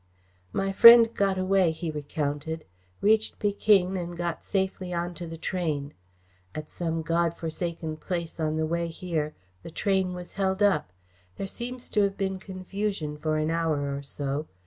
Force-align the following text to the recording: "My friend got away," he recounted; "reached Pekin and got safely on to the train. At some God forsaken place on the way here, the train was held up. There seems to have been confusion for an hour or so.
"My 0.51 0.71
friend 0.71 1.13
got 1.13 1.37
away," 1.37 1.69
he 1.69 1.91
recounted; 1.91 2.65
"reached 3.01 3.37
Pekin 3.37 3.95
and 3.95 4.17
got 4.17 4.43
safely 4.43 4.91
on 4.91 5.13
to 5.13 5.27
the 5.27 5.37
train. 5.37 5.93
At 6.55 6.71
some 6.71 7.03
God 7.03 7.37
forsaken 7.37 7.97
place 7.97 8.39
on 8.39 8.57
the 8.57 8.65
way 8.65 8.87
here, 8.87 9.35
the 9.61 9.69
train 9.69 10.15
was 10.15 10.31
held 10.31 10.63
up. 10.63 10.91
There 11.35 11.45
seems 11.45 11.87
to 11.89 12.01
have 12.01 12.17
been 12.17 12.39
confusion 12.39 13.15
for 13.15 13.37
an 13.37 13.51
hour 13.51 13.95
or 13.95 14.01
so. 14.01 14.47